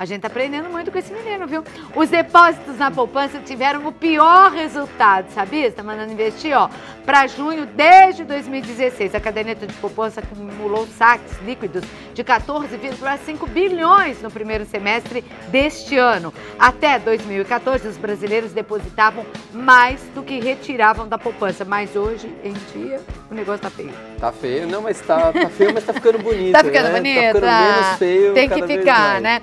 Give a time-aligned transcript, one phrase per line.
[0.00, 1.62] A gente tá aprendendo muito com esse menino, viu?
[1.94, 5.66] Os depósitos na poupança tiveram o pior resultado, sabia?
[5.66, 6.70] Está mandando investir, ó,
[7.04, 9.14] para junho desde 2016.
[9.14, 11.84] A caderneta de poupança acumulou saques líquidos
[12.14, 16.32] de 14,5 bilhões no primeiro semestre deste ano.
[16.58, 21.62] Até 2014, os brasileiros depositavam mais do que retiravam da poupança.
[21.62, 23.92] Mas hoje em dia, o negócio tá feio.
[24.18, 26.52] Tá feio, não, mas tá, tá feio, mas tá ficando bonito.
[26.52, 26.92] Tá ficando né?
[26.94, 27.32] bonito.
[27.38, 28.32] Tá ficando menos feio.
[28.32, 29.42] Tem que ficar, né?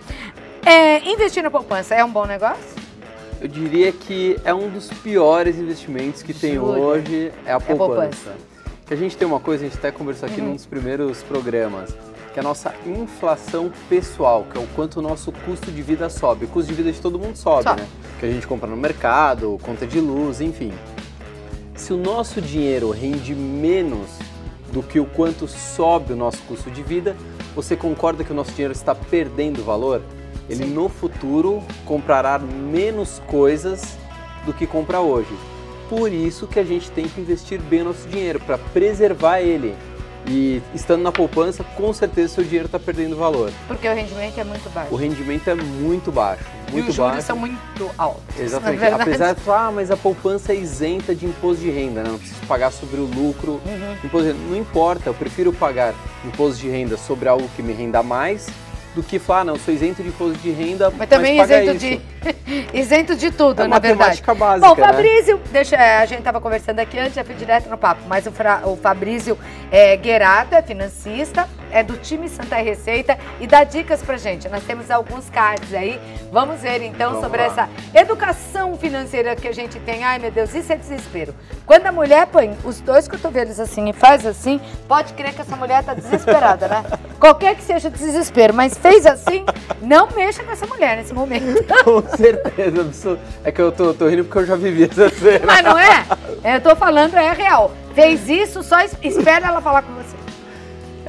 [0.65, 2.75] É, investir na poupança é um bom negócio?
[3.39, 6.79] Eu diria que é um dos piores investimentos que tem Jura?
[6.79, 7.87] hoje, é a poupança.
[8.01, 8.35] poupança.
[8.85, 10.47] Que a gente tem uma coisa, a gente até conversou aqui Uhum.
[10.49, 11.91] num dos primeiros programas,
[12.33, 16.09] que é a nossa inflação pessoal, que é o quanto o nosso custo de vida
[16.09, 16.45] sobe.
[16.45, 17.81] O custo de vida de todo mundo sobe, Sobe.
[17.81, 17.87] né?
[18.19, 20.73] Que a gente compra no mercado, conta de luz, enfim.
[21.75, 24.07] Se o nosso dinheiro rende menos
[24.71, 27.15] do que o quanto sobe o nosso custo de vida,
[27.53, 30.01] você concorda que o nosso dinheiro está perdendo valor?
[30.49, 30.73] Ele Sim.
[30.73, 33.97] no futuro comprará menos coisas
[34.45, 35.33] do que compra hoje.
[35.89, 39.75] Por isso que a gente tem que investir bem o nosso dinheiro, para preservar ele.
[40.29, 43.49] E estando na poupança, com certeza seu dinheiro está perdendo valor.
[43.65, 44.93] Porque o rendimento é muito baixo.
[44.93, 47.27] O rendimento é muito baixo, muito e os juros baixo.
[47.27, 48.37] são muito altos.
[48.37, 48.83] Exatamente.
[48.83, 48.91] é.
[48.91, 52.09] Apesar de falar, ah, mas a poupança é isenta de imposto de renda, né?
[52.09, 53.61] não preciso pagar sobre o lucro.
[53.65, 53.93] Uhum.
[54.03, 54.49] Imposto de renda.
[54.49, 55.93] Não importa, eu prefiro pagar
[56.25, 58.47] imposto de renda sobre algo que me renda mais
[58.97, 61.85] do que falar, ah, não, sou isento de imposto de renda, Mas também paga isento
[61.85, 62.01] isso.
[62.71, 64.21] de, isento de tudo, É na verdade.
[64.23, 64.87] básica, Bom, né?
[64.87, 68.25] Fabrício, deixa, é, a gente estava conversando aqui antes, já fui direto no papo, mas
[68.25, 69.37] o, Fra- o Fabrício
[69.71, 74.47] é, Guerato é financista, é do time Santa Receita e dá dicas pra gente.
[74.49, 75.99] Nós temos alguns cards aí,
[76.31, 77.45] vamos ver então Vamos sobre lá.
[77.45, 80.03] essa educação financeira que a gente tem.
[80.03, 81.33] Ai meu Deus, isso é desespero.
[81.65, 85.55] Quando a mulher põe os dois cotovelos assim e faz assim, pode crer que essa
[85.55, 86.83] mulher tá desesperada, né?
[87.19, 89.45] Qualquer que seja o desespero, mas fez assim,
[89.81, 91.63] não mexa com essa mulher nesse momento.
[91.83, 93.17] Com certeza.
[93.43, 95.45] É que eu tô, tô rindo porque eu já vivi essa cena.
[95.45, 96.05] Mas não é?
[96.55, 97.71] Eu tô falando, é real.
[97.93, 100.15] Fez isso, só es- espera ela falar com você.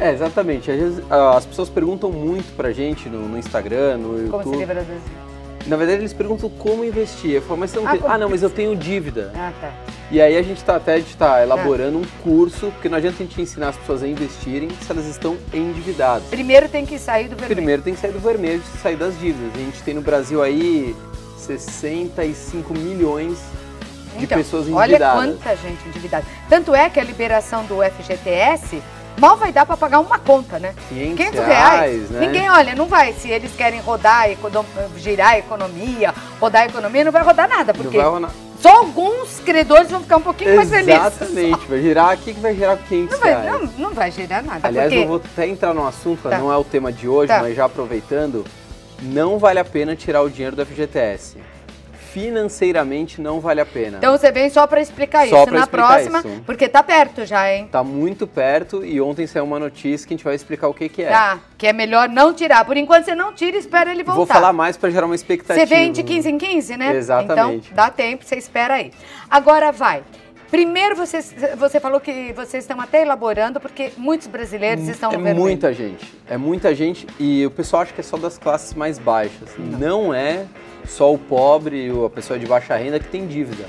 [0.01, 0.71] É, exatamente.
[0.71, 4.49] Às vezes, ah, as pessoas perguntam muito pra gente no, no Instagram, no Como se
[4.49, 4.57] YouTube.
[4.59, 4.87] livra das...
[5.67, 7.33] Na verdade, eles perguntam como investir.
[7.33, 8.01] Eu falo, mas você não Ah, tem...
[8.01, 9.33] como- Ah, não, mas eu tenho dívida.
[9.35, 9.71] Ah, tá.
[10.11, 13.27] E aí a gente tá até gente tá elaborando um curso, porque não adianta a
[13.27, 16.27] gente ensinar as pessoas a investirem se elas estão endividadas.
[16.31, 17.55] Primeiro tem que sair do vermelho.
[17.55, 19.53] Primeiro tem que sair do vermelho, sair das dívidas.
[19.55, 20.97] A gente tem no Brasil aí
[21.37, 23.39] 65 milhões
[24.17, 25.23] de Então, pessoas Olha endividadas.
[25.37, 26.25] quanta gente endividada.
[26.49, 28.81] Tanto é que a liberação do FGTS
[29.19, 30.75] mal vai dar para pagar uma conta, né?
[30.89, 32.21] 500 500 reais, né?
[32.21, 33.13] Ninguém, olha, não vai.
[33.13, 34.27] Se eles querem rodar,
[34.97, 37.73] girar a economia, rodar a economia, não vai rodar nada.
[37.75, 38.31] Porque vai rolar-
[38.61, 40.95] só alguns credores vão ficar um pouquinho mais felizes.
[40.95, 43.51] Exatamente, vai girar aqui que vai girar 500 Não vai, reais.
[43.53, 44.67] não, não vai girar nada.
[44.67, 45.05] Aliás, porque...
[45.05, 46.39] eu vou até entrar num assunto, Tá.
[46.39, 47.41] não é o tema de hoje, Tá.
[47.41, 48.45] mas já aproveitando,
[49.01, 51.37] não vale a pena tirar o dinheiro do FGTS.
[52.19, 53.99] Financeiramente não vale a pena.
[53.99, 56.43] Então você vem só para explicar Só isso pra na explicar próxima, isso.
[56.45, 57.69] porque tá perto já, hein?
[57.71, 60.89] Tá muito perto e ontem saiu uma notícia que a gente vai explicar o que,
[60.89, 61.09] que é.
[61.09, 62.65] Tá, que é melhor não tirar.
[62.65, 64.17] Por enquanto você não tira e espera ele voltar.
[64.17, 65.67] Vou falar mais para gerar uma expectativa.
[65.67, 66.97] Você vem de 15 em 15, né?
[66.97, 67.71] Exatamente.
[67.73, 68.91] Então dá tempo, você espera aí.
[69.31, 70.03] Agora vai.
[70.51, 71.21] Primeiro você,
[71.57, 75.45] você falou que vocês estão até elaborando, porque muitos brasileiros estão é no vermelho.
[75.45, 78.99] muita gente, é muita gente e o pessoal acha que é só das classes mais
[78.99, 79.51] baixas.
[79.59, 80.47] Não, é
[80.87, 83.65] só o pobre ou a pessoa de baixa renda que tem dívida.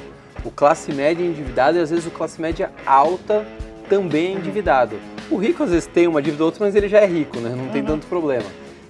[0.45, 3.45] O classe média é endividado e às vezes o classe média alta
[3.89, 4.95] também é endividado.
[5.29, 7.49] O rico às vezes tem uma dívida ou outra, mas ele já é rico, né?
[7.49, 8.45] Não tem tanto problema.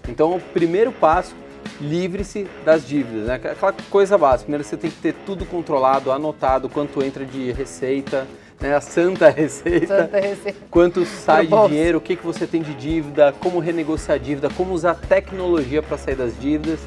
[0.07, 1.35] Então o primeiro passo,
[1.79, 3.35] livre-se das dívidas, né?
[3.35, 4.44] Aquela coisa básica.
[4.44, 8.28] Primeiro você tem que ter tudo controlado, anotado, quanto entra de receita,
[8.59, 8.75] né?
[8.75, 10.59] A santa receita Santa Receita.
[10.69, 14.50] quanto sai de dinheiro, o que, que você tem de dívida, como renegociar a dívida,
[14.50, 16.79] como usar tecnologia para sair das dívidas.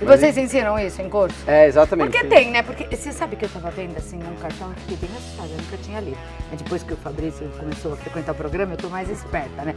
[0.00, 1.36] E Mas vocês ensinam isso em curso?
[1.46, 2.10] É, exatamente.
[2.10, 2.62] Porque tem, né?
[2.62, 5.56] Porque você sabe que eu tava vendo assim um cartão, eu fiquei bem assustada, eu
[5.58, 6.16] nunca tinha lido.
[6.50, 9.74] Mas depois que o Fabrício começou a frequentar o programa, eu tô mais esperta, né?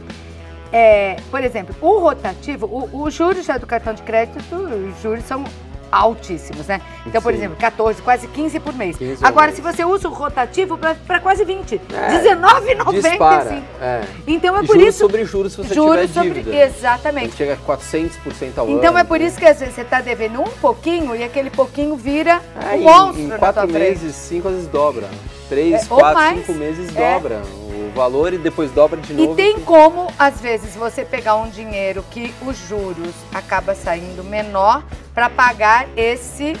[0.76, 5.22] É, por exemplo, o rotativo, o, os juros já do cartão de crédito, os juros
[5.24, 5.44] são
[5.92, 6.80] altíssimos, né?
[7.06, 7.38] Então, por Sim.
[7.38, 8.96] exemplo, 14, quase 15 por mês.
[8.96, 9.56] 15 ao Agora, mês.
[9.56, 11.80] se você usa o rotativo, para quase 20.
[11.92, 13.00] É, R$19,95.
[13.00, 13.62] Dispara.
[13.80, 14.00] É.
[14.26, 14.98] Então é por juros isso.
[14.98, 16.40] sobre juros se você juros tiver sobre.
[16.42, 16.56] dívida.
[16.64, 17.26] Exatamente.
[17.26, 18.76] Ele chega a 400% ao ano.
[18.76, 21.94] Então é por isso que às vezes você está devendo um pouquinho e aquele pouquinho
[21.94, 24.00] vira É, um em- monstro em na quatro tua frente.
[24.00, 25.08] meses, cinco às vezes dobra.
[25.48, 26.44] Três, É, quatro, mais.
[26.44, 27.14] cinco meses É.
[27.14, 27.40] dobra
[27.94, 29.32] valor e depois dobra de novo.
[29.32, 34.84] E tem como, às vezes, você pegar um dinheiro que os juros acaba saindo menor
[35.14, 36.54] para pagar esse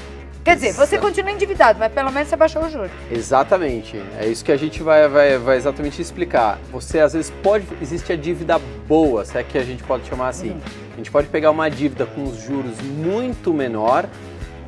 [0.44, 2.90] Quer dizer, você continua endividado, mas pelo menos você baixou o juro.
[3.10, 3.98] Exatamente.
[4.20, 6.58] É isso que a gente vai, vai, vai exatamente explicar.
[6.70, 7.66] Você às vezes pode.
[7.80, 10.50] Existe a dívida boa, se é que a gente pode chamar assim.
[10.50, 10.60] Uhum.
[10.92, 14.06] A gente pode pegar uma dívida com os juros muito menor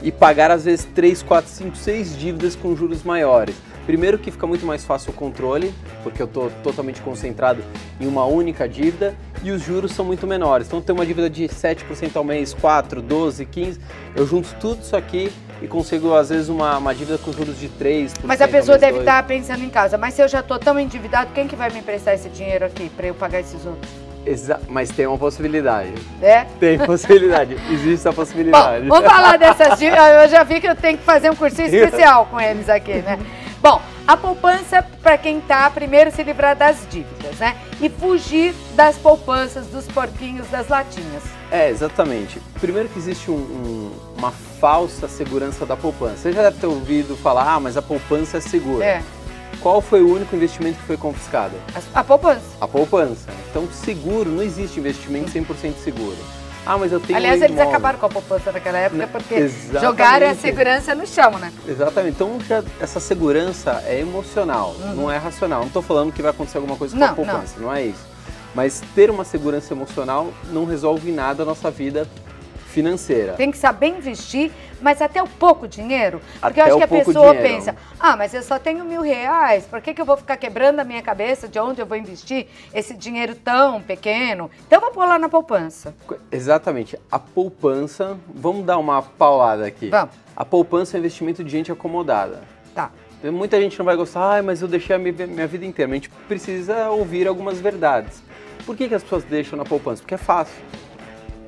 [0.02, 3.54] e pagar às vezes 3, 4, 5, 6 dívidas com juros maiores.
[3.87, 5.73] Primeiro que fica muito mais fácil o controle,
[6.03, 7.62] porque eu estou totalmente concentrado
[8.00, 10.67] em uma única dívida e os juros são muito menores.
[10.67, 13.81] Então tem uma dívida de 7% ao mês, 4, 12, 15,
[14.17, 17.69] eu junto tudo isso aqui e consigo às vezes uma, uma dívida com juros de
[17.69, 18.19] 3%.
[18.25, 19.03] Mas a pessoa deve dois.
[19.05, 21.79] estar pensando em casa, mas se eu já tô tão endividado, quem que vai me
[21.79, 23.91] emprestar esse dinheiro aqui pra eu pagar esses outros?
[24.27, 25.93] Exa- mas tem uma possibilidade.
[26.21, 26.44] É?
[26.59, 27.55] Tem possibilidade.
[27.71, 28.88] Existe essa Bom, possibilidade.
[28.88, 30.05] vamos falar dessas dívidas.
[30.25, 33.17] Eu já vi que eu tenho que fazer um cursinho especial com eles aqui, né?
[33.66, 37.56] Bom, a poupança para quem tá primeiro se livrar das dívidas, né?
[37.80, 41.24] E fugir das poupanças, dos porquinhos, das latinhas.
[41.50, 42.40] É, exatamente.
[42.60, 46.14] Primeiro que existe um- um- uma falsa segurança da poupança.
[46.18, 48.84] Você já deve ter ouvido falar, ah, mas a poupança é segura.
[48.84, 49.02] É,
[49.60, 51.56] Qual foi o único investimento que foi confiscado?
[51.74, 52.42] a, a poupança.
[52.60, 53.30] A poupança.
[53.50, 56.16] Então, seguro, não existe investimento 100% seguro.
[56.66, 59.34] Ah, mas eu tenho Aliás, um eles acabaram com a poupança naquela época Né, porque
[59.34, 59.80] exatamente.
[59.84, 61.52] jogaram a segurança no chão, né?
[61.66, 62.14] Exatamente.
[62.16, 65.60] Então, já, essa segurança é emocional, não é racional.
[65.60, 67.72] Não estou falando que vai acontecer alguma coisa com Não, a poupança, não.
[67.72, 68.04] é isso.
[68.54, 72.08] Mas ter uma segurança emocional não resolve nada a nossa vida
[72.76, 73.32] financeira.
[73.32, 74.52] Tem que saber investir,
[74.82, 76.20] mas até o pouco dinheiro.
[76.38, 77.55] Porque Até eu acho que a pessoa dinheiro.
[77.55, 80.81] pensa, ah, mas eu só tenho mil reais, por que, que eu vou ficar quebrando
[80.81, 84.50] a minha cabeça de onde eu vou investir esse dinheiro tão pequeno?
[84.67, 85.94] Então eu vou pôr lá na poupança.
[86.31, 86.99] Exatamente.
[87.11, 89.88] A poupança, vamos dar uma paulada aqui.
[89.88, 90.14] Vamos.
[90.37, 92.43] A poupança é investimento de gente acomodada.
[92.75, 92.90] Tá.
[93.23, 95.90] Tem Muita gente não vai gostar, ah, mas eu deixei a minha, vida inteira.
[95.90, 98.23] A gente precisa ouvir algumas verdades.
[98.67, 100.02] Por que, que as pessoas deixam na poupança?
[100.02, 100.55] Porque é fácil.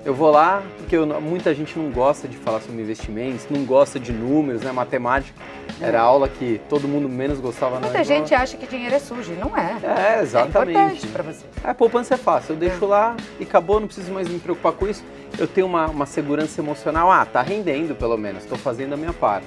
[0.04, 3.98] Eu vou lá, porque eu muita gente não gosta de falar sobre investimentos, não gosta
[3.98, 4.72] de números, né?
[4.72, 5.38] Matemática
[5.80, 9.32] era a aula que todo mundo menos gostava Muita gente acha que dinheiro é sujo,
[9.32, 9.76] e não é.
[9.82, 10.70] É, É exatamente.
[10.78, 11.44] importante pra você.
[11.62, 14.88] A poupança é fácil, eu deixo lá e acabou, não preciso mais me preocupar com
[14.88, 15.04] isso.
[15.38, 19.12] Eu tenho uma, uma segurança emocional, ah, tá rendendo pelo menos, estou fazendo a minha
[19.12, 19.46] parte.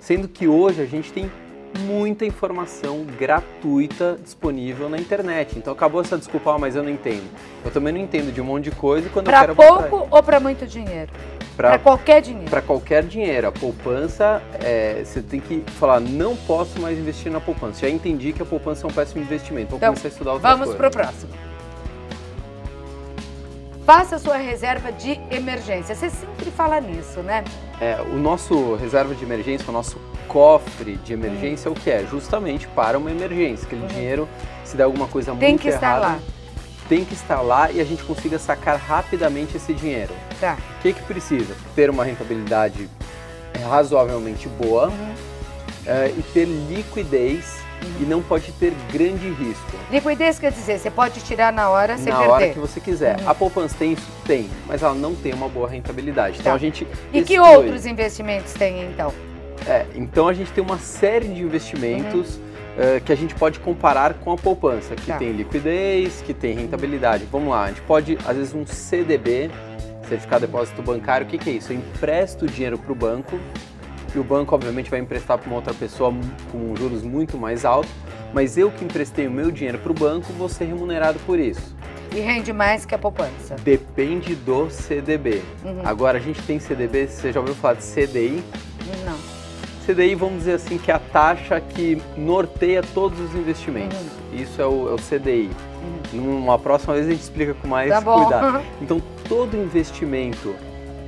[0.00, 1.30] Sendo que hoje a gente tem
[1.80, 5.58] muita informação gratuita disponível na internet.
[5.58, 7.28] Então acabou essa desculpa, ah, mas eu não entendo.
[7.64, 9.66] Eu também não entendo de um monte de coisa quando eu Pra quero eu vou
[9.74, 9.90] atrás.
[9.90, 11.10] pouco ou pra muito dinheiro?
[11.56, 12.48] Pra- qualquer dinheiro.
[12.50, 17.40] Para qualquer dinheiro, a poupança, é, você tem que falar, não posso mais investir na
[17.40, 17.80] poupança.
[17.80, 19.70] Já entendi que a poupança é um péssimo investimento.
[19.70, 20.92] Vou Então, começar a estudar outras Vamos coisas.
[20.92, 21.32] pro próximo.
[23.84, 25.94] Faça sua reserva de emergência.
[25.94, 27.42] Você sempre fala nisso, né?
[27.80, 32.04] É, o nosso reserva de emergência, o nosso cofre de emergência é o que é?
[32.10, 33.66] Justamente para uma emergência.
[33.66, 34.28] Aquele dinheiro,
[34.64, 35.38] se der alguma coisa Uhum.
[35.38, 36.18] Tem muito que estar errada, lá.
[36.88, 40.12] tem que estar lá e a gente consiga sacar rapidamente esse dinheiro.
[40.40, 40.58] Tá.
[40.78, 41.54] O que, que precisa?
[41.76, 42.88] Ter uma rentabilidade
[43.68, 45.14] razoavelmente boa Uhum.
[45.86, 47.58] é, e ter liquidez
[48.00, 49.76] e não pode ter grande risco.
[49.90, 52.32] Liquidez quer dizer, você pode tirar na hora sem na perder.
[52.32, 53.16] hora que você quiser.
[53.26, 54.06] A poupança tem isso?
[54.26, 56.38] Tem, mas ela não tem uma boa rentabilidade.
[56.40, 56.56] Então Tá.
[56.56, 56.86] a gente.
[57.12, 59.12] E que outros investimentos tem então?
[59.66, 62.42] É, então a gente tem uma série de investimentos Uhum.
[62.78, 65.16] eh, que a gente pode comparar com a poupança, que Tá.
[65.18, 67.24] tem liquidez, que tem rentabilidade.
[67.30, 69.50] Vamos lá, a gente pode, às vezes, um CDB,
[70.08, 71.70] Certificado de Depósito Bancário, o que, que é isso?
[71.72, 73.38] Eu empresto dinheiro para o banco,
[74.14, 76.14] e o banco, obviamente, vai emprestar para uma outra pessoa
[76.50, 77.90] com juros muito mais altos,
[78.32, 81.76] mas eu que emprestei o meu dinheiro para o banco, vou ser remunerado por isso.
[82.14, 83.56] E rende mais que a poupança.
[83.62, 85.42] Depende do CDB.
[85.64, 85.82] Uhum.
[85.84, 88.42] Agora, a gente tem CDB, você já ouviu falar de CDI?
[89.04, 89.18] Não.
[89.86, 93.98] CDI, vamos dizer assim, que é a taxa que norteia todos os investimentos.
[93.98, 94.42] Uhum.
[94.42, 95.50] Isso é o, é o CDI.
[96.12, 98.64] Numa próxima vez a gente explica com mais Tá cuidado.
[98.80, 100.54] Então, todo investimento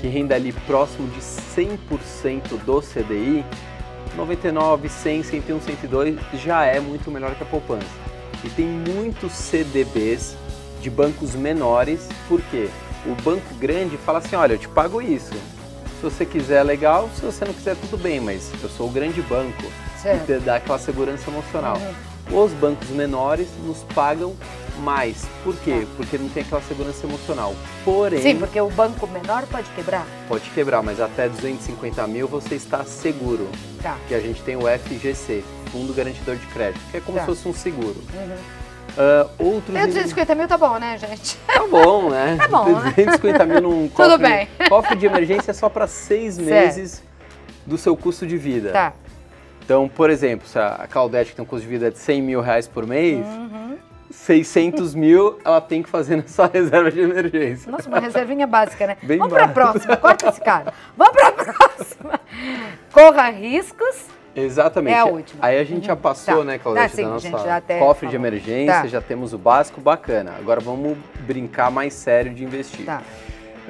[0.01, 3.45] que renda ali próximo de 100% do CDI,
[4.17, 7.87] 99, 100, 101, 102, já é muito melhor que a poupança.
[8.43, 10.37] E tem muitos CDBs
[10.81, 12.71] de bancos menores, por quê?
[13.07, 15.35] O banco grande fala assim, olha, eu te pago isso.
[16.01, 17.11] Se você quiser, legal.
[17.15, 19.65] Se você não quiser, tudo bem, mas eu sou o grande banco.
[20.01, 20.23] Certo.
[20.23, 21.77] E te dá aquela segurança emocional.
[21.77, 22.45] Uhum.
[22.45, 24.35] Os bancos menores nos pagam
[24.81, 25.27] mais.
[25.45, 25.81] Por quê?
[25.83, 25.87] Tá.
[25.97, 27.55] Porque não tem aquela segurança emocional.
[27.85, 30.07] Porém, Sim, porque o banco menor pode quebrar.
[30.29, 33.49] pode quebrar, mas até 250 mil você está seguro.
[33.83, 33.97] Tá.
[34.09, 37.25] Que a gente tem o FGC, Fundo Garantidor de Crédito, que é como Tá.
[37.25, 37.97] se fosse um seguro.
[38.15, 38.37] Uhum.
[38.99, 39.73] Ah, outros.
[39.73, 41.37] Tem 250 mil, tá bom, né, gente?
[41.47, 42.37] Tá bom, né?
[42.43, 42.93] Tá bom, né?
[42.97, 44.19] 250 mil num cofre.
[44.19, 44.49] bem.
[44.69, 46.49] Cofre de emergência é só para seis Certo.
[46.49, 47.03] meses
[47.65, 48.71] do seu custo de vida.
[48.73, 48.93] Tá.
[49.65, 52.41] Então, por exemplo, se a Claudete que tem um custo de vida de 100 mil
[52.41, 53.70] reais por mês, Uhum.
[54.11, 57.71] 600 mil, ela tem que fazer na sua reserva de emergência.
[57.71, 58.97] Nossa, uma reservinha básica, né?
[59.03, 60.73] Bem Vamos para a próxima, corta esse cara.
[60.97, 62.21] Vamos para a próxima.
[62.93, 64.07] Corra riscos.
[64.35, 64.95] Exatamente.
[64.95, 65.45] É a última.
[65.45, 66.45] Aí a gente já passou, Tá.
[66.45, 68.27] né, Claudete, Ah, sim, da nossa gente já até cofre de falou.
[68.29, 68.87] emergência, Tá.
[68.87, 70.35] já temos o básico, bacana.
[70.39, 72.87] Agora vamos brincar mais sério de investir.
[72.87, 73.03] Tá.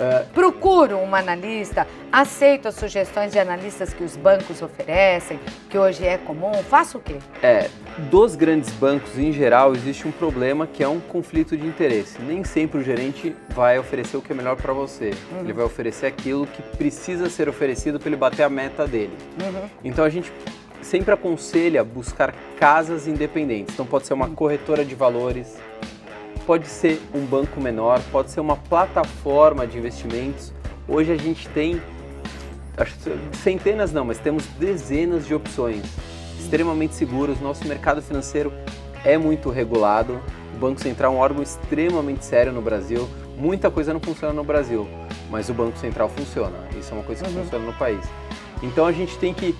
[0.01, 5.39] Ah, Procuro um analista, aceito as sugestões de analistas que os bancos oferecem,
[5.69, 6.53] que hoje é comum.
[6.63, 7.17] Faço o quê?
[7.43, 7.69] É,
[8.11, 12.19] dos grandes bancos em geral existe um problema que é um conflito de interesse.
[12.23, 15.11] Nem sempre o gerente vai oferecer o que é melhor para você.
[15.33, 15.41] Uhum.
[15.41, 19.17] Ele vai oferecer aquilo que precisa ser oferecido para ele bater a meta dele.
[19.43, 19.69] Uhum.
[19.85, 20.33] Então a gente
[20.81, 23.75] sempre aconselha buscar casas independentes.
[23.75, 25.59] Então pode ser uma corretora de valores,
[26.51, 30.53] pode ser um banco menor, pode ser uma plataforma de investimentos.
[30.89, 31.81] Hoje a gente tem
[33.41, 35.85] centenas não, mas temos dezenas de opções
[36.41, 37.41] extremamente seguras.
[37.41, 38.53] Nosso mercado financeiro
[39.05, 40.21] é muito regulado.
[40.53, 43.09] O Banco Central é um órgão extremamente sério no Brasil.
[43.39, 44.89] Muita coisa não funciona no Brasil,
[45.31, 46.57] mas o Banco Central funciona.
[46.77, 47.45] Isso é uma coisa que Uhum.
[47.45, 48.05] funciona no país.
[48.61, 49.55] Então a gente tem que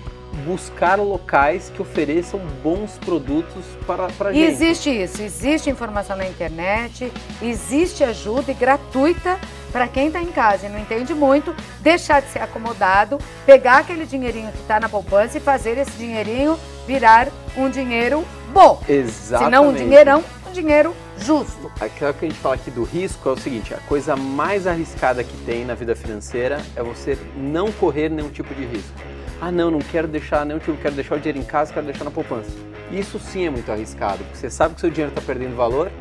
[0.45, 4.39] buscar locais que ofereçam bons produtos para a gente.
[4.39, 7.11] existe isso, existe informação na internet,
[7.41, 9.39] existe ajuda e gratuita
[9.71, 14.05] para quem está em casa e não entende muito, deixar de ser acomodado, pegar aquele
[14.05, 18.81] dinheirinho que está na poupança e fazer esse dinheirinho virar um dinheiro bom.
[18.87, 19.45] Exatamente.
[19.45, 21.71] Se não um dinheirão, um dinheiro justo.
[21.79, 25.23] Aquilo que a gente fala aqui do risco é o seguinte: a coisa mais arriscada
[25.23, 29.10] que tem na vida financeira é você não correr nenhum tipo de risco.
[29.41, 32.03] Ah, não, não quero deixar nenhum tipo, quero deixar o dinheiro em casa, quero deixar
[32.03, 32.51] na poupança.
[32.91, 35.91] Isso sim é muito arriscado, porque você sabe que seu dinheiro está perdendo valor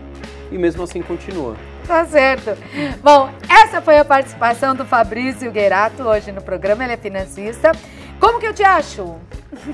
[0.53, 1.57] e mesmo assim continua.
[1.87, 2.51] Tá certo.
[3.03, 6.85] Bom, essa foi a participação do Fabrício Guerato hoje no programa.
[6.85, 7.73] Ele é financista.
[8.21, 9.17] Como que eu te acho?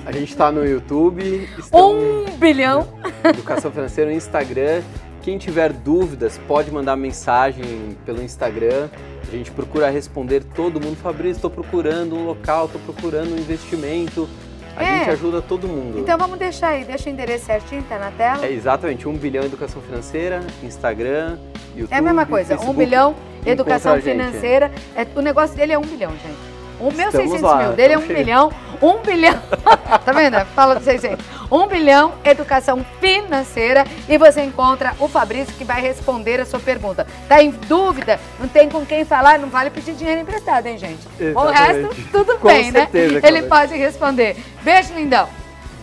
[0.06, 2.86] A gente está no YouTube, Um bilhão.
[3.24, 4.82] Educação Financeira no Instagram.
[5.26, 8.88] Quem tiver dúvidas pode mandar mensagem pelo Instagram.
[9.26, 10.94] A gente procura responder todo mundo.
[10.94, 14.28] Fabrício, estou procurando um local, estou procurando um investimento.
[14.76, 14.98] A É.
[14.98, 15.98] gente ajuda todo mundo.
[15.98, 18.46] Então vamos deixar aí, deixa o endereço certinho, tá na tela?
[18.46, 21.38] É exatamente, 1 bilhão Educação Financeira, Instagram,
[21.74, 21.92] YouTube.
[21.92, 22.78] É a mesma coisa, um Facebook.
[22.78, 24.70] bilhão, educação financeira.
[24.94, 26.56] É, o negócio dele é um bilhão, gente.
[26.78, 28.52] O meu Estamos 600 lá, mil, dele é um estamos bilhão,
[28.82, 29.40] um bilhão.
[30.04, 30.44] tá vendo?
[30.54, 31.24] Fala do 600.
[31.50, 33.84] Um bilhão, educação financeira.
[34.08, 37.06] E você encontra o Fabrício que vai responder a sua pergunta.
[37.28, 38.18] Tá em dúvida?
[38.38, 39.38] Não tem com quem falar?
[39.38, 41.06] Não vale pedir dinheiro emprestado, hein, gente?
[41.18, 41.58] O Exatamente.
[41.58, 43.28] resto, tudo Com bem, certeza, né?
[43.28, 44.36] Ele pode responder.
[44.62, 45.28] Beijo, lindão.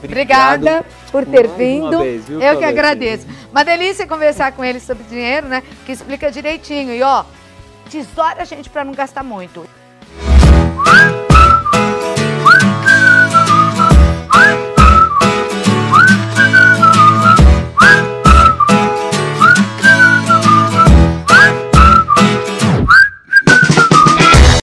[0.03, 1.99] Obrigado Obrigada por ter mais vindo.
[1.99, 3.25] vez, viu, Eu que agradeço.
[3.51, 5.63] Uma delícia conversar com ele sobre dinheiro, né?
[5.85, 6.93] Que explica direitinho.
[6.93, 7.23] E ó,
[7.89, 9.65] tesoura a gente para não gastar muito.